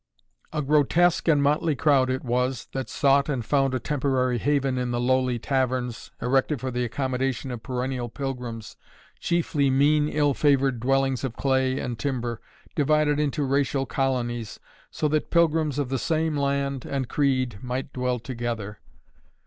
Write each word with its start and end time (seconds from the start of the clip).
A 0.51 0.63
grotesque 0.63 1.27
and 1.27 1.43
motley 1.43 1.75
crowd 1.75 2.09
it 2.09 2.23
was, 2.23 2.65
that 2.71 2.89
sought 2.89 3.29
and 3.29 3.45
found 3.45 3.75
a 3.75 3.79
temporary 3.79 4.39
haven 4.39 4.79
in 4.79 4.89
the 4.89 4.99
lowly 4.99 5.37
taverns, 5.37 6.09
erected 6.19 6.59
for 6.59 6.71
the 6.71 6.83
accommodation 6.83 7.51
of 7.51 7.61
perennial 7.61 8.09
pilgrims, 8.09 8.77
chiefly 9.19 9.69
mean 9.69 10.09
ill 10.09 10.33
favored 10.33 10.79
dwellings 10.79 11.23
of 11.23 11.35
clay 11.35 11.77
and 11.79 11.99
timber, 11.99 12.41
divided 12.73 13.19
into 13.19 13.43
racial 13.43 13.85
colonies, 13.85 14.59
so 14.89 15.07
that 15.07 15.29
pilgrims 15.29 15.77
of 15.77 15.89
the 15.89 15.99
same 15.99 16.35
land 16.35 16.83
and 16.83 17.07
creed 17.07 17.59
might 17.61 17.93
dwell 17.93 18.17
together. 18.17 18.79